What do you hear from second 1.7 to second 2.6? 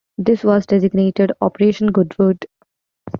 Goodwood.